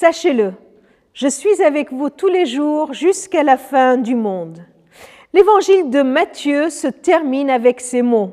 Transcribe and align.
Sachez-le, 0.00 0.52
je 1.12 1.26
suis 1.26 1.60
avec 1.60 1.92
vous 1.92 2.08
tous 2.08 2.28
les 2.28 2.46
jours 2.46 2.92
jusqu'à 2.92 3.42
la 3.42 3.56
fin 3.56 3.96
du 3.96 4.14
monde. 4.14 4.60
L'évangile 5.32 5.90
de 5.90 6.02
Matthieu 6.02 6.70
se 6.70 6.86
termine 6.86 7.50
avec 7.50 7.80
ces 7.80 8.02
mots, 8.02 8.30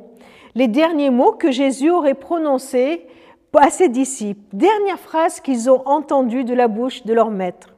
les 0.54 0.68
derniers 0.68 1.10
mots 1.10 1.32
que 1.32 1.50
Jésus 1.50 1.90
aurait 1.90 2.14
prononcés 2.14 3.08
à 3.56 3.72
ses 3.72 3.90
disciples, 3.90 4.42
dernière 4.54 5.00
phrase 5.00 5.40
qu'ils 5.40 5.68
ont 5.72 5.82
entendue 5.88 6.44
de 6.44 6.54
la 6.54 6.68
bouche 6.68 7.04
de 7.04 7.16
leur 7.16 7.32
maître. 7.32 7.74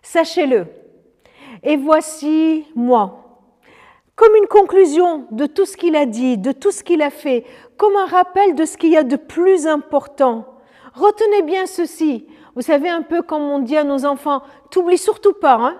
Sachez-le, 0.00 0.64
et 1.62 1.76
voici 1.76 2.64
moi, 2.74 3.42
comme 4.16 4.34
une 4.36 4.48
conclusion 4.48 5.26
de 5.30 5.44
tout 5.44 5.66
ce 5.66 5.76
qu'il 5.76 5.94
a 5.94 6.06
dit, 6.06 6.38
de 6.38 6.52
tout 6.52 6.70
ce 6.70 6.82
qu'il 6.82 7.02
a 7.02 7.10
fait, 7.10 7.44
comme 7.76 7.96
un 7.96 8.06
rappel 8.06 8.54
de 8.54 8.64
ce 8.64 8.78
qu'il 8.78 8.92
y 8.92 8.96
a 8.96 9.02
de 9.02 9.16
plus 9.16 9.66
important. 9.66 10.46
Retenez 10.94 11.42
bien 11.42 11.66
ceci. 11.66 12.26
Vous 12.54 12.62
savez 12.62 12.88
un 12.88 13.02
peu 13.02 13.22
comme 13.22 13.42
on 13.42 13.58
dit 13.60 13.76
à 13.76 13.84
nos 13.84 14.04
enfants, 14.04 14.42
t'oublie 14.70 14.98
surtout 14.98 15.32
pas. 15.32 15.54
Hein 15.54 15.76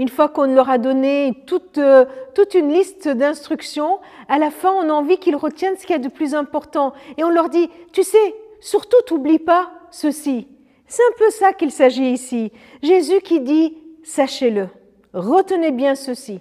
une 0.00 0.08
fois 0.08 0.30
qu'on 0.30 0.54
leur 0.54 0.70
a 0.70 0.78
donné 0.78 1.42
toute, 1.46 1.76
euh, 1.76 2.06
toute 2.34 2.54
une 2.54 2.72
liste 2.72 3.06
d'instructions, 3.06 3.98
à 4.28 4.38
la 4.38 4.50
fin, 4.50 4.70
on 4.72 4.88
a 4.88 4.92
envie 4.92 5.18
qu'ils 5.18 5.36
retiennent 5.36 5.76
ce 5.76 5.82
qu'il 5.82 5.90
y 5.90 5.98
a 5.98 6.02
de 6.02 6.08
plus 6.08 6.34
important. 6.34 6.94
Et 7.18 7.24
on 7.24 7.28
leur 7.28 7.50
dit, 7.50 7.68
tu 7.92 8.02
sais, 8.02 8.34
surtout 8.60 8.96
t'oublie 9.06 9.38
pas 9.38 9.70
ceci. 9.90 10.48
C'est 10.86 11.02
un 11.02 11.18
peu 11.18 11.30
ça 11.30 11.52
qu'il 11.52 11.70
s'agit 11.70 12.12
ici. 12.12 12.50
Jésus 12.82 13.20
qui 13.20 13.40
dit, 13.40 13.76
sachez-le, 14.02 14.68
retenez 15.12 15.70
bien 15.70 15.94
ceci. 15.94 16.40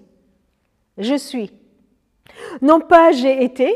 Je 0.98 1.16
suis. 1.16 1.52
Non 2.62 2.80
pas 2.80 3.12
j'ai 3.12 3.44
été 3.44 3.76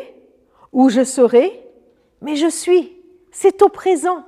ou 0.71 0.90
je 0.90 1.04
serai, 1.04 1.62
mais 2.21 2.38
je 2.38 2.48
suis. 2.48 2.93
C'est 3.31 3.62
au 3.62 3.67
présent. 3.67 4.23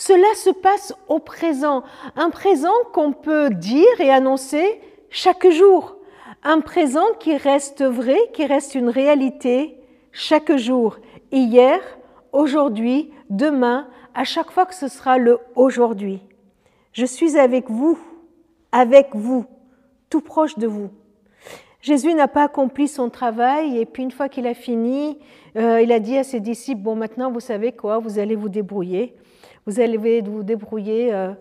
Cela 0.00 0.34
se 0.34 0.48
passe 0.48 0.94
au 1.08 1.18
présent, 1.18 1.82
un 2.16 2.30
présent 2.30 2.72
qu'on 2.94 3.12
peut 3.12 3.50
dire 3.50 4.00
et 4.00 4.10
annoncer 4.10 4.80
chaque 5.10 5.46
jour, 5.50 5.94
un 6.42 6.60
présent 6.62 7.04
qui 7.18 7.36
reste 7.36 7.84
vrai, 7.84 8.16
qui 8.32 8.46
reste 8.46 8.74
une 8.74 8.88
réalité 8.88 9.78
chaque 10.10 10.56
jour, 10.56 10.96
hier, 11.32 11.80
aujourd'hui, 12.32 13.12
demain, 13.28 13.88
à 14.14 14.24
chaque 14.24 14.50
fois 14.50 14.64
que 14.64 14.74
ce 14.74 14.88
sera 14.88 15.18
le 15.18 15.38
aujourd'hui. 15.54 16.22
Je 16.94 17.04
suis 17.04 17.36
avec 17.36 17.68
vous, 17.68 17.98
avec 18.72 19.10
vous, 19.12 19.44
tout 20.08 20.22
proche 20.22 20.56
de 20.56 20.66
vous. 20.66 20.88
Jésus 21.82 22.14
n'a 22.14 22.26
pas 22.26 22.44
accompli 22.44 22.88
son 22.88 23.10
travail 23.10 23.76
et 23.76 23.84
puis 23.84 24.02
une 24.02 24.12
fois 24.12 24.30
qu'il 24.30 24.46
a 24.46 24.54
fini, 24.54 25.18
euh, 25.56 25.82
il 25.82 25.92
a 25.92 26.00
dit 26.00 26.16
à 26.16 26.24
ses 26.24 26.40
disciples, 26.40 26.80
bon 26.80 26.96
maintenant 26.96 27.30
vous 27.30 27.40
savez 27.40 27.72
quoi, 27.72 27.98
vous 27.98 28.18
allez 28.18 28.34
vous 28.34 28.48
débrouiller. 28.48 29.14
Vous 29.66 29.80
allez 29.80 30.20
vous 30.20 30.42
débrouiller 30.42 31.12
euh, 31.12 31.32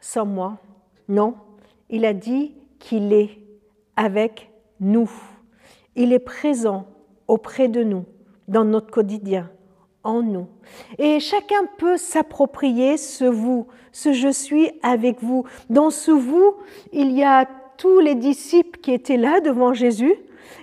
sans 0.00 0.26
moi. 0.26 0.58
Non, 1.08 1.34
il 1.90 2.04
a 2.04 2.12
dit 2.12 2.54
qu'il 2.78 3.12
est 3.12 3.38
avec 3.96 4.50
nous. 4.80 5.10
Il 5.96 6.12
est 6.12 6.18
présent 6.18 6.86
auprès 7.26 7.68
de 7.68 7.82
nous, 7.82 8.04
dans 8.46 8.64
notre 8.64 8.90
quotidien, 8.90 9.50
en 10.04 10.22
nous. 10.22 10.46
Et 10.98 11.20
chacun 11.20 11.66
peut 11.78 11.96
s'approprier 11.96 12.96
ce 12.96 13.24
vous, 13.24 13.66
ce 13.92 14.12
je 14.12 14.28
suis 14.28 14.70
avec 14.82 15.22
vous. 15.22 15.44
Dans 15.68 15.90
ce 15.90 16.10
vous, 16.10 16.54
il 16.92 17.12
y 17.12 17.24
a 17.24 17.46
tous 17.76 18.00
les 18.00 18.14
disciples 18.14 18.78
qui 18.80 18.92
étaient 18.92 19.16
là 19.16 19.40
devant 19.40 19.72
Jésus, 19.72 20.14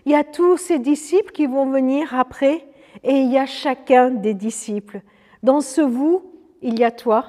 il 0.05 0.11
y 0.11 0.15
a 0.15 0.23
tous 0.23 0.57
ces 0.57 0.79
disciples 0.79 1.31
qui 1.31 1.45
vont 1.45 1.69
venir 1.69 2.13
après, 2.13 2.65
et 3.03 3.19
il 3.19 3.31
y 3.31 3.37
a 3.37 3.45
chacun 3.45 4.09
des 4.09 4.33
disciples. 4.33 5.01
Dans 5.43 5.61
ce 5.61 5.81
vous, 5.81 6.23
il 6.65 6.79
y 6.79 6.83
a 6.83 6.89
toi, 6.89 7.25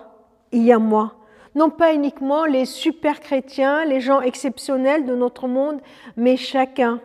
il 0.51 0.63
y 0.63 0.73
a 0.73 0.79
moi. 0.79 1.13
Non 1.55 1.69
pas 1.69 1.93
uniquement 1.93 2.47
les 2.47 2.65
super 2.65 3.21
chrétiens, 3.21 3.85
les 3.85 4.01
gens 4.01 4.23
exceptionnels 4.23 5.05
de 5.05 5.15
notre 5.15 5.47
monde, 5.47 5.81
mais 6.17 6.39
chacun, 6.39 7.01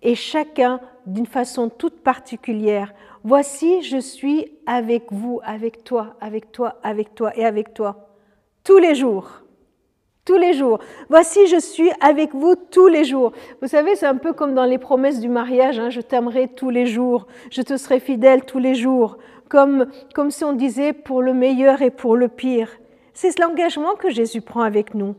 et 0.00 0.14
chacun 0.14 0.80
d'une 1.06 1.26
façon 1.26 1.68
toute 1.68 2.04
particulière. 2.04 2.94
Voici, 3.24 3.82
je 3.82 3.98
suis 3.98 4.46
avec 4.66 5.10
vous, 5.10 5.40
avec 5.42 5.82
toi, 5.82 6.14
avec 6.20 6.52
toi, 6.52 6.78
avec 6.84 7.16
toi 7.16 7.36
et 7.36 7.44
avec 7.44 7.74
toi, 7.74 8.10
tous 8.62 8.78
les 8.78 8.94
jours. 8.94 9.42
Tous 10.26 10.36
les 10.36 10.52
jours. 10.52 10.80
Voici, 11.08 11.46
je 11.46 11.58
suis 11.58 11.90
avec 12.00 12.34
vous 12.34 12.56
tous 12.56 12.88
les 12.88 13.04
jours. 13.04 13.32
Vous 13.62 13.68
savez, 13.68 13.94
c'est 13.94 14.06
un 14.06 14.16
peu 14.16 14.32
comme 14.32 14.54
dans 14.54 14.64
les 14.64 14.76
promesses 14.76 15.20
du 15.20 15.28
mariage. 15.28 15.78
Hein, 15.78 15.88
je 15.88 16.00
t'aimerai 16.00 16.48
tous 16.48 16.68
les 16.68 16.84
jours. 16.84 17.28
Je 17.50 17.62
te 17.62 17.76
serai 17.76 18.00
fidèle 18.00 18.44
tous 18.44 18.58
les 18.58 18.74
jours 18.74 19.18
comme, 19.48 19.86
comme 20.14 20.30
si 20.30 20.44
on 20.44 20.52
disait 20.52 20.92
pour 20.92 21.22
le 21.22 21.32
meilleur 21.32 21.80
et 21.80 21.90
pour 21.90 22.16
le 22.16 22.28
pire. 22.28 22.68
C'est 23.14 23.38
l'engagement 23.38 23.94
que 23.94 24.10
Jésus 24.10 24.40
prend 24.40 24.62
avec 24.62 24.94
nous. 24.94 25.14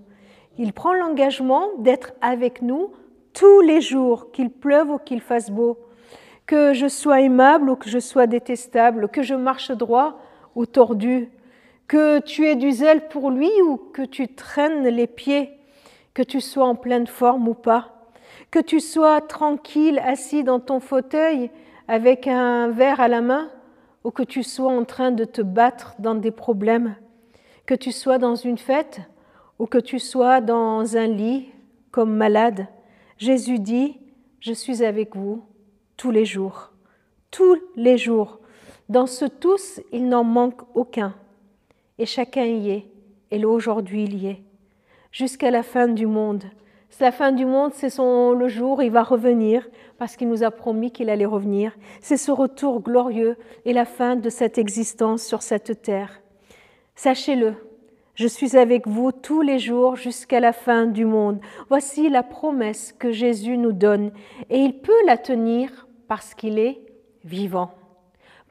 Il 0.58 0.74
prend 0.74 0.94
l'engagement 0.94 1.70
d'être 1.80 2.14
avec 2.22 2.62
nous 2.62 2.92
tous 3.34 3.62
les 3.62 3.82
jours, 3.82 4.32
qu'il 4.32 4.50
pleuve 4.50 4.90
ou 4.90 4.98
qu'il 4.98 5.22
fasse 5.22 5.52
beau, 5.52 5.78
que 6.46 6.74
je 6.74 6.88
sois 6.88 7.22
aimable 7.22 7.70
ou 7.70 7.76
que 7.76 7.90
je 7.90 8.00
sois 8.00 8.28
détestable, 8.28 9.10
que 9.10 9.22
je 9.22 9.36
marche 9.36 9.72
droit 9.72 10.20
ou 10.56 10.66
tordu, 10.66 11.30
que 11.88 12.20
tu 12.20 12.46
aies 12.46 12.56
du 12.56 12.72
zèle 12.72 13.08
pour 13.08 13.30
lui 13.30 13.50
ou 13.62 13.78
que 13.78 14.02
tu 14.02 14.28
traînes 14.28 14.88
les 14.88 15.08
pieds, 15.08 15.52
que 16.14 16.22
tu 16.22 16.42
sois 16.42 16.66
en 16.66 16.76
pleine 16.76 17.08
forme 17.08 17.48
ou 17.48 17.54
pas, 17.54 18.10
que 18.52 18.60
tu 18.60 18.80
sois 18.80 19.22
tranquille 19.22 20.00
assis 20.00 20.44
dans 20.44 20.60
ton 20.60 20.80
fauteuil 20.80 21.50
avec 21.88 22.28
un 22.28 22.70
verre 22.70 23.00
à 23.00 23.08
la 23.08 23.22
main 23.22 23.50
ou 24.04 24.12
que 24.12 24.24
tu 24.24 24.44
sois 24.44 24.72
en 24.72 24.84
train 24.84 25.12
de 25.12 25.26
te 25.26 25.42
battre 25.42 25.96
dans 26.00 26.16
des 26.16 26.32
problèmes, 26.32 26.96
que 27.66 27.76
tu 27.76 27.92
sois 27.92 28.18
dans 28.18 28.36
une 28.36 28.58
fête 28.58 29.02
ou 29.60 29.66
que 29.66 29.78
tu 29.78 30.00
sois 30.00 30.42
dans 30.42 30.98
un 30.98 31.08
lit 31.08 31.52
comme 31.92 32.16
malade, 32.16 32.68
Jésus 33.18 33.60
dit, 33.60 33.98
je 34.40 34.54
suis 34.54 34.84
avec 34.84 35.16
vous 35.16 35.44
tous 35.96 36.12
les 36.12 36.26
jours, 36.26 36.72
tous 37.32 37.58
les 37.76 37.98
jours. 37.98 38.40
Dans 38.88 39.08
ce 39.08 39.26
tous, 39.26 39.82
il 39.92 40.08
n'en 40.08 40.24
manque 40.24 40.62
aucun. 40.76 41.16
Et 42.00 42.06
chacun 42.06 42.46
y 42.46 42.70
est, 42.70 42.86
et 43.32 43.40
l'aujourd'hui 43.40 44.04
il 44.04 44.24
y 44.24 44.28
est, 44.28 44.42
jusqu'à 45.12 45.52
la 45.52 45.64
fin 45.64 45.88
du 45.88 46.06
monde. 46.06 46.44
La 47.00 47.12
fin 47.12 47.32
du 47.32 47.46
monde, 47.46 47.74
c'est 47.76 47.96
le 48.00 48.48
jour, 48.48 48.82
il 48.82 48.90
va 48.90 49.04
revenir 49.04 49.68
parce 50.00 50.16
qu'il 50.16 50.30
nous 50.30 50.44
a 50.44 50.50
promis 50.50 50.92
qu'il 50.92 51.12
allait 51.12 51.26
revenir. 51.26 51.76
C'est 52.02 52.18
ce 52.18 52.32
retour 52.32 52.82
glorieux 52.82 53.38
et 53.66 53.74
la 53.74 53.86
fin 53.86 54.16
de 54.16 54.30
cette 54.30 54.58
existence 54.58 55.24
sur 55.24 55.44
cette 55.44 55.84
terre. 55.84 56.22
Sachez-le, 56.96 57.54
je 58.16 58.26
suis 58.26 58.58
avec 58.58 58.88
vous 58.88 59.12
tous 59.12 59.44
les 59.44 59.60
jours 59.60 59.96
jusqu'à 59.96 60.40
la 60.40 60.54
fin 60.54 60.88
du 60.88 61.06
monde. 61.06 61.40
Voici 61.70 62.10
la 62.10 62.24
promesse 62.24 62.94
que 62.98 63.12
Jésus 63.12 63.60
nous 63.60 63.74
donne 63.74 64.12
et 64.50 64.58
il 64.58 64.80
peut 64.80 65.06
la 65.06 65.18
tenir 65.18 65.88
parce 66.08 66.34
qu'il 66.34 66.58
est 66.58 66.82
vivant, 67.24 67.70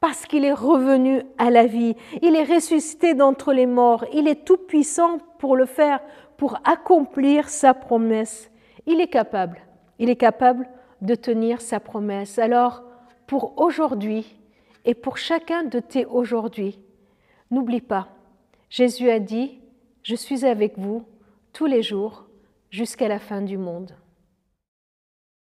parce 0.07 0.25
qu'il 0.25 0.45
est 0.45 0.53
revenu 0.53 1.21
à 1.37 1.49
la 1.49 1.65
vie, 1.65 1.93
il 2.21 2.37
est 2.37 2.45
ressuscité 2.45 3.13
d'entre 3.13 3.51
les 3.51 3.65
morts, 3.65 4.05
il 4.13 4.29
est 4.29 4.45
tout 4.45 4.55
puissant 4.55 5.17
pour 5.37 5.57
le 5.57 5.65
faire, 5.65 5.99
pour 6.37 6.59
accomplir 6.63 7.49
sa 7.49 7.73
promesse. 7.73 8.49
Il 8.85 9.01
est 9.01 9.09
capable, 9.09 9.59
il 9.99 10.09
est 10.09 10.15
capable 10.15 10.65
de 11.01 11.13
tenir 11.13 11.59
sa 11.59 11.81
promesse. 11.81 12.39
Alors, 12.39 12.83
pour 13.27 13.59
aujourd'hui 13.59 14.37
et 14.85 14.93
pour 14.93 15.17
chacun 15.17 15.65
de 15.65 15.81
tes 15.81 16.05
aujourd'hui, 16.05 16.79
n'oublie 17.51 17.81
pas, 17.81 18.07
Jésus 18.69 19.09
a 19.09 19.19
dit, 19.19 19.59
je 20.03 20.15
suis 20.15 20.45
avec 20.45 20.79
vous 20.79 21.03
tous 21.51 21.65
les 21.65 21.83
jours 21.83 22.27
jusqu'à 22.69 23.09
la 23.09 23.19
fin 23.19 23.41
du 23.41 23.57
monde. 23.57 23.91